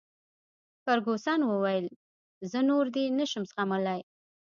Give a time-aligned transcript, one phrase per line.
[0.83, 1.87] فرګوسن وویل:
[2.51, 4.01] زه نور دی نه شم زغملای.